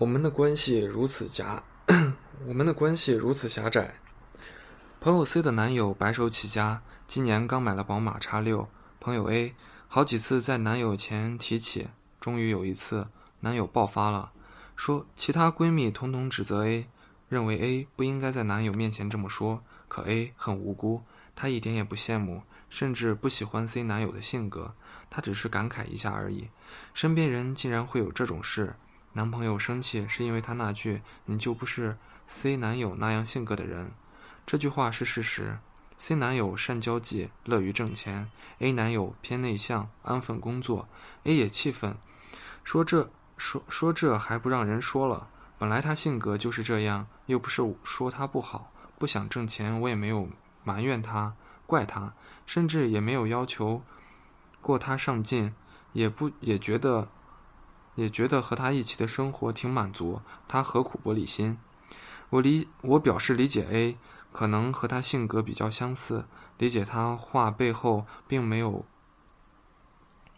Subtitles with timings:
[0.00, 1.60] 我们的关系如此狭，
[2.46, 3.96] 我们的关系如此狭窄。
[5.00, 8.68] 朋友 C 的男友白手起家，今年刚买了宝马 X 六。
[9.00, 9.56] 朋友 A
[9.88, 11.88] 好几次在男友前提起，
[12.20, 13.08] 终于有一次，
[13.40, 14.30] 男友爆发了，
[14.76, 16.86] 说其他闺蜜统统指责 A，
[17.28, 19.64] 认为 A 不应该在男友面前这么说。
[19.88, 21.02] 可 A 很无辜，
[21.34, 24.76] 她一点也不羡慕，甚至不喜欢 C 男友的性格，
[25.10, 26.50] 她只是感慨一下而已。
[26.94, 28.76] 身边人竟然会有这种事。
[29.14, 33.90] 男朋友生气是因为他那句“你就不是 C 男友那样性格的人”，
[34.46, 35.58] 这句话是事实。
[35.96, 38.30] C 男友善交际，乐于挣钱
[38.60, 40.88] ；A 男友偏内向，安分工作。
[41.24, 41.96] A 也气愤，
[42.62, 45.28] 说这说说这还不让人说了？
[45.58, 50.28] 本来他性格就是这样，又不是说他不好，不想挣钱，我也没有
[50.62, 51.34] 埋怨他、
[51.66, 52.14] 怪他，
[52.46, 53.82] 甚至也没有要求
[54.60, 55.52] 过他上进，
[55.92, 57.08] 也不也觉得。
[57.98, 61.58] 也觉得和他一起的生活挺满足，他何苦玻璃心？
[62.30, 63.98] 我理我表示理解 A，
[64.30, 66.26] 可能和他性格比较相似，
[66.58, 68.86] 理解他话背后并没有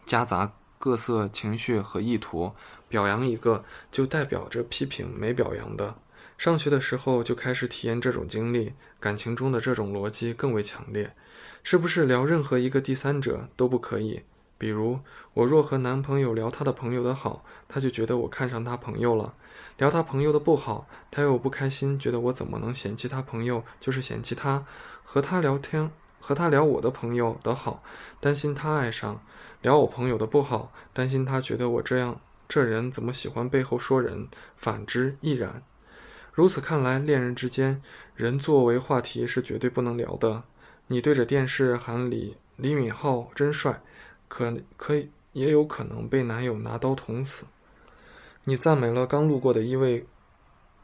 [0.03, 2.55] 夹杂各色情绪和意图，
[2.89, 5.99] 表扬一个就代表着批评没表扬的。
[6.39, 11.15] 上学的时候就开始体验这种经历，感情中的这种逻辑更为强烈。
[11.61, 14.23] 是不是聊任何一个第三者都不可以？
[14.61, 14.99] 比如，
[15.33, 19.33] 我若和男朋友聊他的朋友的好，他就觉得我看上他朋友了；
[19.79, 24.63] 聊他朋友的不好，他又不开心，觉得我怎么能嫌弃他朋友，就是嫌弃他。
[25.03, 27.81] 和他聊天，和他聊我的朋友的好，
[28.19, 29.15] 担心他爱上；
[29.63, 34.27] 聊我朋友的不好，担心他觉得我这样这人怎么喜欢背后说人。
[34.55, 35.63] 反之亦然。
[36.31, 37.81] 如此看来，恋人之间，
[38.13, 40.43] 人作为话题是绝对不能聊的。
[40.85, 43.81] 你对着电视喊李李敏镐真帅。
[44.33, 47.47] 可可以，也有可能被男友拿刀捅死。
[48.45, 50.07] 你赞美了刚路过的一位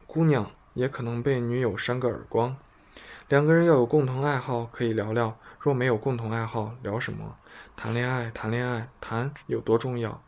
[0.06, 2.58] 姑娘，也可能被女友扇个耳光。
[3.30, 7.38] 两个人要有共同爱好可以聊聊，若没有共同爱好，聊什么？
[7.78, 10.22] 谈恋爱，谈恋爱，谈有多重要？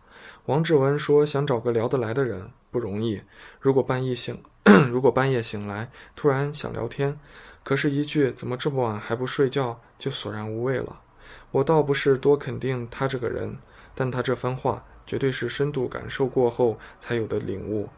[0.45, 3.21] 王志文说：“想找个聊得来的人不容易。
[3.59, 4.41] 如果半夜醒，
[4.89, 7.19] 如果半夜醒来，突然想聊天，
[7.65, 11.01] 可是一句‘怎么这么晚还不睡觉’就索然无味了。”
[11.51, 13.57] 我倒不是多肯定他这个人，
[13.95, 17.89] 但他这番话绝对是深度感受过后才有的领悟。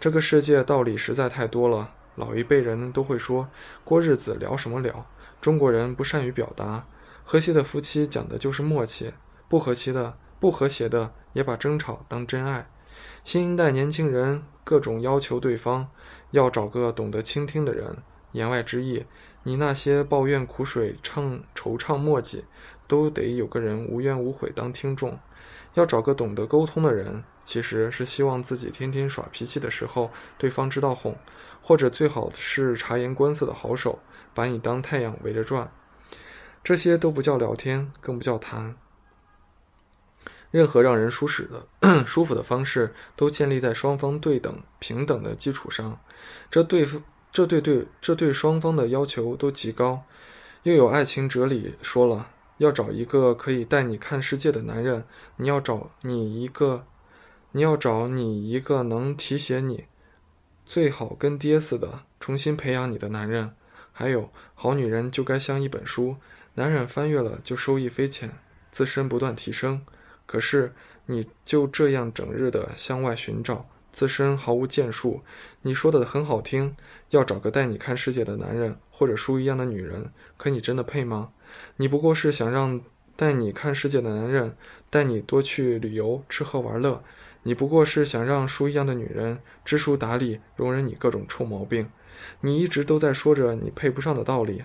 [0.00, 1.92] 这个世界道理实在太多了。
[2.16, 3.48] 老一辈人都会说，
[3.84, 5.06] 过日子聊什么聊？
[5.40, 6.86] 中国人不善于表达。
[7.22, 9.12] 和谐的夫妻讲的就是默契，
[9.48, 12.70] 不和谐的、不和谐的也把争吵当真爱。
[13.22, 15.88] 新一代年轻人各种要求对方，
[16.30, 17.98] 要找个懂得倾听的人。
[18.36, 19.04] 言外之意，
[19.42, 22.44] 你那些抱怨苦水、唱惆怅墨迹。
[22.88, 25.18] 都得有个人无怨无悔当听众，
[25.74, 31.16] 要找个懂得沟通的人，其实是希望自己天天耍脾气的时候，对方知道哄，
[31.60, 33.98] 或者最好是察言观色的好手，
[34.32, 35.72] 把你当太阳围着转。
[36.62, 38.76] 这些都不叫聊天，更不叫谈。
[40.52, 41.66] 任何让人舒适的、
[42.06, 45.98] 舒服的方式，都建立在双方对等、平等的基础上。
[46.48, 47.02] 这对付，
[47.36, 50.04] 这对对，这对双方的要求都极高。
[50.62, 52.30] 又有爱情哲理说了。
[52.56, 55.04] 要找一个可以带你看世界的男人，
[55.36, 56.86] 你要找你一个，
[57.52, 59.84] 你要找你一个能提携你，
[60.64, 63.54] 最好跟爹似的，重新培养你的男人。
[63.92, 66.16] 还有，好女人就该像一本书，
[66.54, 68.32] 男人翻阅了就受益匪浅，
[68.70, 69.84] 自身不断提升。
[70.24, 70.72] 可是
[71.04, 75.22] 你就这样整日的向外寻找，自身毫无建树。
[75.62, 76.76] 你说的很好听，
[77.08, 81.30] 要找个带你看世界的男人，或者书一样的女人，可你真的配吗？
[81.78, 82.78] 你不过是想让
[83.16, 84.54] 带你看世界的男人
[84.90, 87.00] 带你多去旅游、吃喝玩乐；
[87.44, 91.90] 你不过是想让书一样的女人知书达理、容忍你各种臭毛病。
[92.42, 94.64] 你一直都在说着你配不上的道理。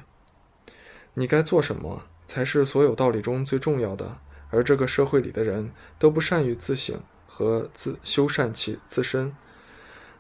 [1.14, 4.18] 你该做什么才是所有道理中最重要的？
[4.50, 7.02] 而这个社会里的人都不善于自省
[7.34, 9.34] 和自修缮其自身，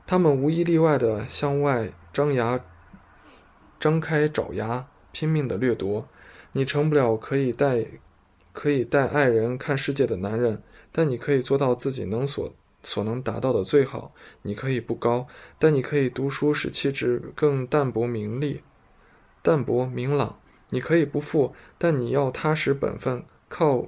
[0.07, 2.57] 他们无一例外地向外张牙、
[3.77, 6.07] 张开爪牙，拼命地掠夺。
[6.53, 7.85] 你成不了可以带，
[8.53, 10.63] 可以带爱人看世界的男人，
[10.93, 14.13] 但你可以做到自己能所所能达到的最好。
[14.43, 15.27] 你可以不高，
[15.59, 18.63] 但你可以读书使气质更淡泊名利，
[19.41, 20.39] 淡泊明朗。
[20.69, 23.87] 你可以不富，但你要踏实本分，靠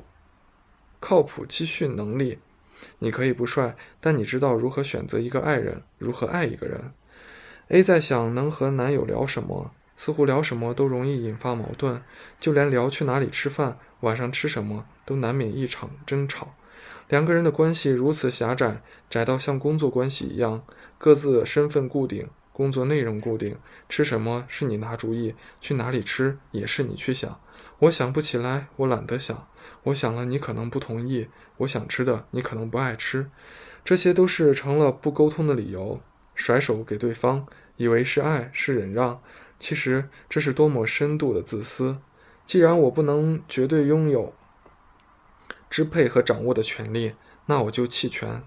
[1.00, 2.40] 靠谱积蓄能力。
[3.00, 6.94] 你可以不帅，但你知道如何选择一个爱人，如何爱一个人。
[7.69, 9.71] A 在想能和男友聊什么。
[9.95, 12.01] 似乎聊什么都容易引发矛盾，
[12.39, 16.56] 就连聊去哪里吃饭、晚上吃什么都难免一场争吵。
[17.09, 20.63] 两个人的关系如此狭窄，窄到像工作关系一样，
[20.97, 23.56] 各自身份固定，工作内容固定，
[23.88, 27.39] 吃什么是你拿主意，去哪里吃也是你去想。
[27.77, 29.47] 我想不起来，我懒得想。
[29.83, 31.27] 我想了，你可能不同意。
[31.57, 33.30] 我想吃的，你可能不爱吃。
[33.83, 36.01] 这些都是成了不沟通的理由，
[36.36, 37.45] 甩手给对方，
[37.77, 39.21] 以为是爱，是忍让。
[39.60, 42.00] 其实这是多么深度的自私。
[42.45, 44.33] 既然我不能绝对拥有
[45.69, 48.44] 支配和掌握的权利，那我就弃权。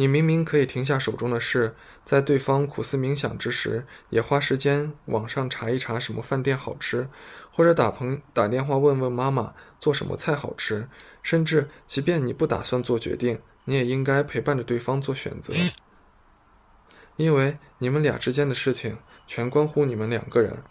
[0.00, 1.74] 你明明可以停下手中的事，
[2.04, 7.08] 在对方苦思冥想之时，也花时间网上查一查什么饭店好吃，
[7.50, 10.88] 或者打朋打电话问问妈妈做什么菜好吃。
[11.20, 15.52] 甚至，即便你不打算做决定，你也应该陪伴着对方做选择，
[17.16, 20.62] 因为你们俩之间的事情全关乎你们两个人。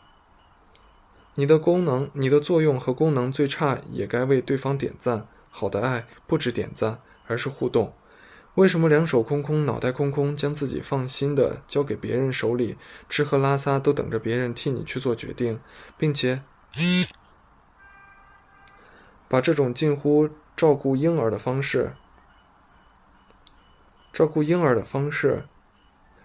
[1.35, 5.27] 你的功能、你的作用和功能最差，也该为对方点赞。
[5.49, 7.93] 好的爱不止点赞，而是互动。
[8.57, 12.75] 为什么两手空空、脑袋空空，将自己放心的交给别人手里，
[13.07, 15.59] 吃喝拉撒都等着别人替你去做决定，
[15.95, 16.41] 并且
[19.27, 21.93] 把这种近乎照顾婴儿的方式、
[24.11, 25.45] 照顾婴儿的方式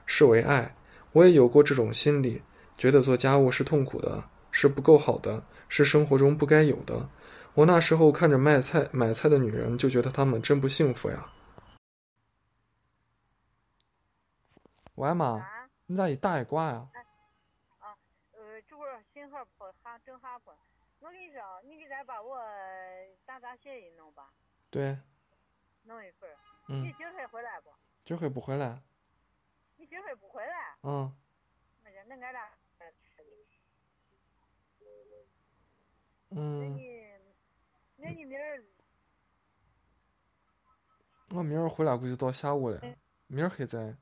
[0.06, 0.75] 视为爱？
[1.12, 2.40] 我也有过这种心理，
[2.78, 7.11] 觉得做家务是痛苦的，是不够好的，是生活中不该有的。
[7.52, 11.26] 我那时候看着卖菜、买菜的女人，就觉得她们真不幸福呀。
[14.96, 15.42] 喂，妈，
[15.86, 16.86] 你咋一打一挂呀？
[17.78, 17.96] 啊，
[18.32, 20.50] 呃，这会儿信号不好，正好不。
[21.00, 22.38] 我跟你说，你给咱把我
[23.24, 24.30] 打打血印弄吧。
[24.70, 24.98] 对。
[25.84, 26.36] 弄一份儿。
[26.68, 26.84] 嗯。
[26.84, 27.70] 你今儿会回来不？
[28.04, 28.82] 今儿会不回来？
[29.76, 30.76] 你今儿会不回来？
[30.82, 31.16] 嗯。
[31.82, 32.50] 那就那俺俩
[33.00, 33.22] 吃
[36.28, 36.60] 嗯。
[36.60, 37.06] 那你，
[37.96, 38.62] 那你明儿？
[41.30, 42.78] 我明儿回来估计到下午了，
[43.26, 43.96] 明儿还在。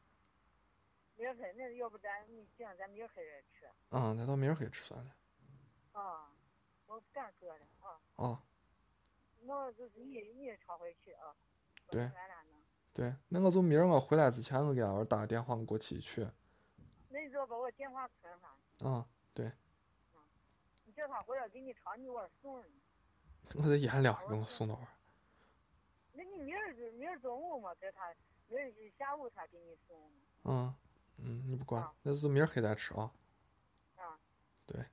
[1.57, 3.23] 那要不咱你行，咱明儿黑
[3.53, 3.69] 吃。
[3.91, 5.17] 嗯，那到明儿黑吃算了。
[5.93, 6.31] 啊，
[6.87, 8.01] 我不敢搁了啊。
[8.17, 8.43] 啊。
[9.43, 11.35] 我就是你，你常回去啊。
[11.91, 12.11] 对。
[12.93, 16.27] 对，那我就明儿我回来之前，我给俺娃打个电话，我过去去。
[17.09, 18.51] 那你就把我电话存上。
[18.81, 19.47] 嗯，对。
[20.13, 20.19] 嗯。
[20.85, 22.63] 你叫他回来给你唱，你 我送。
[23.57, 24.79] 我在颜料，给我送到。
[26.13, 28.15] 那你明儿明儿中午嘛，给他
[28.49, 30.13] 明儿下午他给你送。
[30.45, 30.75] 嗯。
[31.23, 33.11] 嗯，你不管，那是明儿黑再吃啊。
[33.97, 34.19] 啊。
[34.67, 34.85] 对。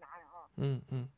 [0.00, 0.48] 拿着啊。
[0.56, 1.08] 嗯嗯。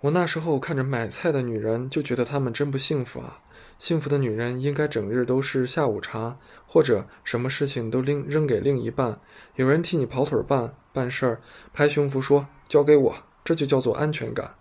[0.00, 3.40] 我那时候看着买菜的女人，就觉得她们真不幸福啊。
[3.80, 9.20] 幸福的女人应该整日都是下午茶，或者什么事情都拎扔给另一半，
[9.56, 11.40] 有人替你跑腿办办事儿，
[11.72, 14.54] 拍胸脯说交给我，这就叫做安全感。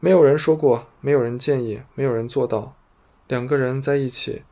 [0.00, 2.76] 没有人说过，没有人建议，没有人做到，
[3.28, 4.42] 两个人在一起，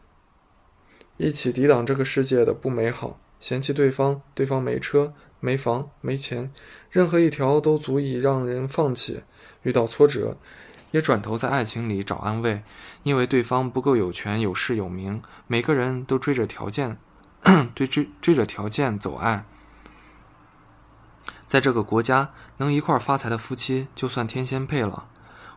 [1.16, 5.12] 一起抵挡这个世界的不美好，嫌弃对方，对方没车、
[5.44, 6.50] 没房、没钱，
[6.90, 9.24] 任何一条都足以让人放弃。
[9.62, 10.38] 遇到挫折。
[10.92, 12.62] 也转头在爱情里找安慰，
[13.02, 15.20] 因为对方不够有权有势有名。
[15.46, 16.98] 每个人都追着条件，
[17.74, 19.44] 追追追着条件走爱。
[21.46, 25.08] 在这个国家，能一块发财的夫妻就算天仙配了。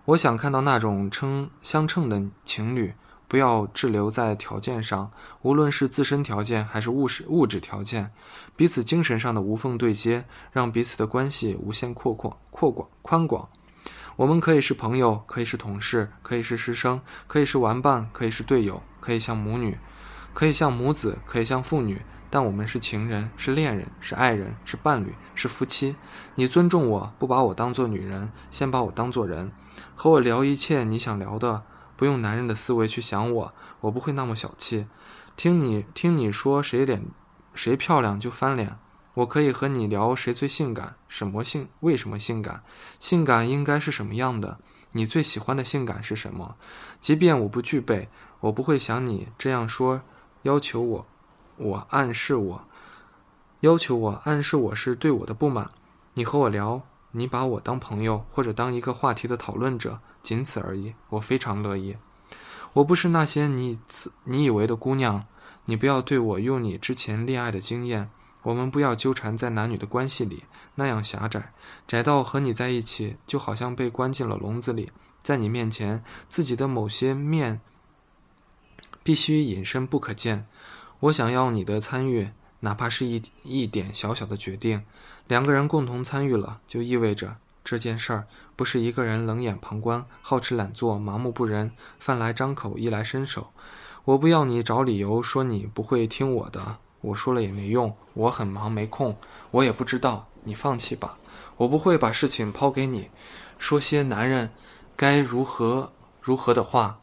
[0.05, 2.95] 我想看到那种称相称的情侣，
[3.27, 8.11] 不要滞留在条件上，无论是自身条件还是物质物质条件，
[8.55, 13.49] 彼此精神上的无缝对接，让彼此的关系无限扩阔扩广宽广。
[14.15, 19.77] 我们可以是朋友，可以是同事，可以是师生，可以是玩伴，可以是队友，可以像母女，
[20.33, 22.01] 可以像母子，可以像父女。
[22.29, 25.95] 但我们是情人，是恋人，是爱人，是伴侣，是夫妻。
[26.35, 29.51] 你尊重我，不把我当做女人，先把我当做人，
[29.95, 31.63] 和我聊一切你想聊的，
[31.97, 34.87] 不用男人的思维去想我，我不会那么小气。
[35.35, 37.03] 听你听你说谁脸
[37.53, 38.77] 谁漂亮就翻脸。
[39.15, 42.63] 我可以和你聊谁最性感，什么性，为什么性感，
[42.99, 44.59] 性感应该是什么样的？
[44.91, 46.55] 你最喜欢的性感是什么？
[47.01, 48.09] 即便我不具备，
[48.41, 50.01] 我不会想你这样说，
[50.43, 51.07] 要求我，
[51.57, 52.67] 我暗示我，
[53.61, 55.71] 要求我暗示我是对我的不满。
[56.13, 60.93] 你和我聊，你把我当朋友或者当一个话题的讨论者，仅此而已。
[61.11, 61.95] 我非常乐意。
[62.73, 63.79] 我不是那些你
[64.25, 65.25] 你以为的姑娘，
[65.63, 68.09] 你不要对我用你之前恋爱的经验。
[68.43, 70.43] 我们不要纠缠在男女的关系里，
[70.75, 71.53] 那样狭窄，
[71.87, 74.91] 窄到和你在一起就好像被关进了笼子里，
[75.23, 77.61] 在你面前，自己的某些面
[79.03, 80.45] 必须隐身不可见。
[80.99, 84.83] 我想要你的参与，哪怕是一一点小小的决定。
[85.25, 87.37] 两个人共同参与了，就意味着
[87.69, 91.69] 这件事儿不是一个人冷眼旁观、好吃懒做、麻木不仁、
[91.99, 93.51] 饭来张口、衣来伸手。
[94.05, 99.17] 我不要你找理由说你不会听我的，我说了也没用，我很忙没空，
[99.51, 101.17] 我也不知道，你放弃吧。
[101.57, 103.09] 我不会把事情抛给你，
[103.59, 104.49] 说些男人
[104.95, 107.01] 该如何如何的话。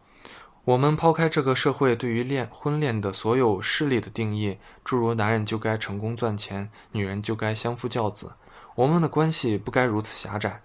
[0.64, 8.32] 我们抛开这个社会对于恋婚恋的所有势力的定义，诸如男人就该成功赚钱，女人就该相夫教子。
[8.74, 10.62] 我们的关系不该如此狭窄。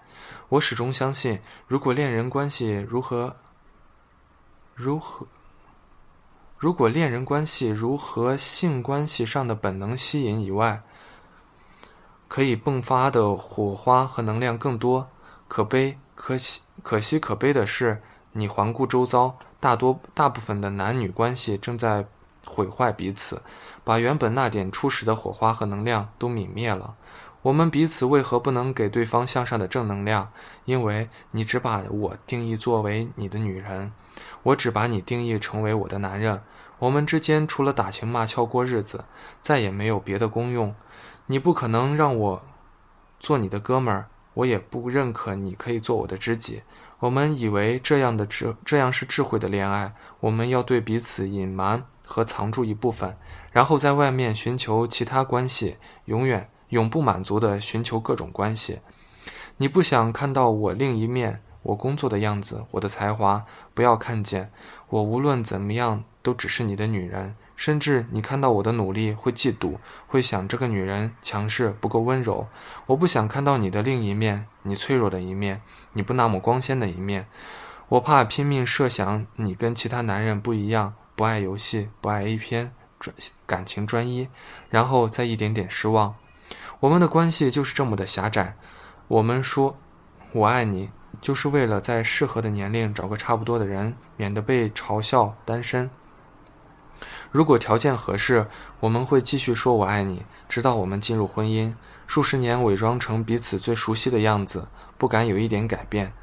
[0.50, 3.36] 我始终相信，如果恋人关系如何
[4.74, 5.28] 如何，
[6.58, 10.82] 如果恋人关系如何性关系上的本能吸引以外，
[12.28, 15.10] 可以迸发的火花和能量更多。
[15.48, 18.02] 可悲可喜可惜可悲的是，
[18.34, 19.38] 你环顾周遭。
[19.60, 22.08] 大多大部分的男女关系正在
[22.46, 23.42] 毁坏彼此，
[23.84, 26.96] 把原本那点初始的火花和能量都泯灭了。
[27.42, 30.32] 我们彼此为何不能给对方向上的正能量？
[30.66, 33.94] 因为你只把我定义作为你的女人，
[34.44, 36.42] 我只把你定义成为我的男人。
[36.80, 39.06] 我们之间除了打情骂俏过日子，
[39.42, 40.76] 再也没有别的功用。
[41.28, 42.46] 你不可能让我
[43.20, 46.64] 做你的哥们儿，我也不认可你可以做我的知己。
[47.00, 49.94] 我们以为这样的智这样是智慧的恋爱。
[50.20, 53.18] 我们要对彼此隐瞒和藏住一部分，
[53.52, 58.80] 然后在外面寻求其他关系，永远永不满足的寻求各种关系。
[59.58, 64.52] 你不想看到我另一面，我工作的样子，我的才华，不要看见
[64.90, 65.04] 我。
[65.04, 67.36] 无论怎么样，都只是你的女人。
[67.56, 72.48] 甚至你看到我的努力会嫉妒，会想这个女人强势不够温柔。
[72.86, 75.62] 我不想看到你的另一面，你脆弱的一面，
[75.92, 77.28] 你不那么光鲜的一面。
[77.90, 83.14] 我怕拼命设想你跟其他男人不一样，不爱游戏，不爱 A 片，专
[83.46, 84.30] 感情专一，
[84.70, 86.16] 然后再一点点失望。
[86.82, 88.56] 我们的关系就是这么的狭窄。
[89.10, 89.78] 我们说
[90.32, 95.90] 我爱你，就是为了在适合的年龄找个差不多的人，免得被嘲笑单身。
[97.32, 98.48] 如果条件合适，
[98.80, 101.76] 我们会继续说“我爱你”，直到我们进入婚姻。
[102.08, 104.68] 数十年伪装成彼此最熟悉的样子，
[104.98, 106.14] 不敢有一点改变、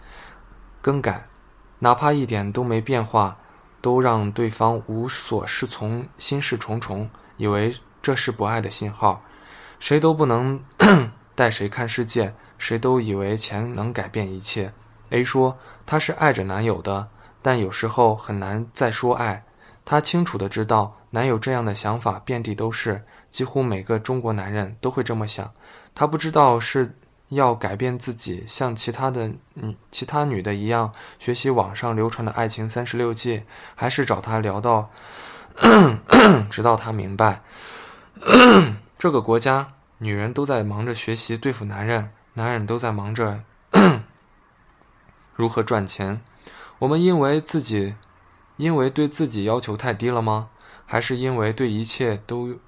[0.80, 1.28] 更改，
[1.78, 3.36] 哪怕一点都没变化，
[3.80, 9.22] 都让对方无所适从、心事重重，以为这是不爱的信号。
[9.78, 10.62] 谁都不能
[11.34, 14.72] 带谁看世界，谁都以为钱能改变一切。
[15.10, 17.08] A 说她是爱着男友的，
[17.42, 19.44] 但有时候很难再说爱。
[19.84, 25.52] 她清楚的知道，男友这样的想法遍地都是，几乎每个中国男人都会这么想。
[25.94, 26.96] 她不知道是
[27.28, 34.90] 要改变自己，像其他的女、其他女的一样学习网上流传的爱情三十六计，还是找他聊到，
[36.50, 37.42] 直到他明白，
[39.06, 43.44] 这个国家女人都在忙着学习对付男人，男人都在忙着
[45.36, 46.20] 如何赚钱。
[46.80, 47.94] 我们因为自己。
[48.56, 50.48] 因为对自己要求太低了吗？
[50.86, 52.58] 还是因为对一切都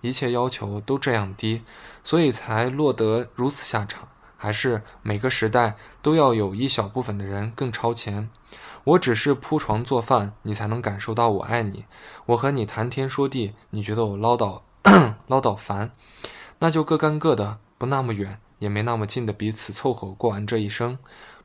[0.00, 1.64] 一切要求都这样低，
[2.04, 4.06] 所以才落得如此下场？
[4.36, 8.30] 还是每个时代都要有一小部分的人更超前？
[8.84, 11.84] 我只是铺床做饭，你才能感受到我爱你。
[12.26, 14.60] 我和你谈天说地，你觉得我唠叨
[15.26, 15.90] 唠叨烦，
[16.58, 20.98] 那就各干各的，不那么远，也没那么近的彼此凑合过完这一生。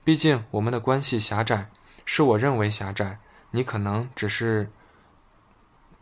[0.03, 1.72] 毕竟我们的关系狭窄，
[2.05, 3.19] 是我认为狭窄。
[3.51, 4.69] 你可能只是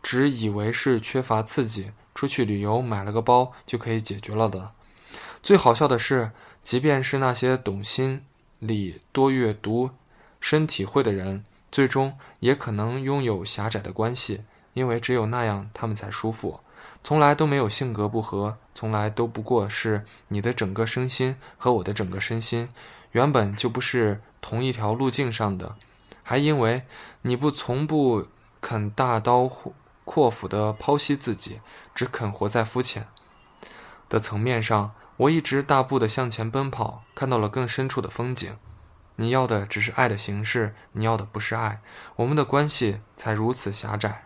[0.02, 4.72] 只以为是缺乏刺激，出去旅游买了个包就可以解决了的。
[5.42, 8.24] 最好笑的是，即便是那些懂心
[8.58, 9.90] 理、多阅读、
[10.40, 16.60] 深体会的人，最终也可能拥有狭窄的关系，因为只有那样他们才舒服。
[17.02, 22.68] 从来都没有性格不合，从来都不过是你的整个身心和我的整个身心
[23.12, 25.76] 原本就不是同一条路径上的。
[26.22, 26.82] 还因为
[27.22, 28.26] 你不从不
[28.60, 29.50] 肯大刀
[30.04, 31.60] 阔斧地剖析自己，
[31.94, 33.08] 只肯活在肤浅
[34.10, 38.56] 的层面上，我一直大步地向前奔跑，看到了更深处的风景。
[39.16, 41.80] 你要的只是爱的形式，你要的不是爱，
[42.16, 44.24] 我们的关系才如此狭窄。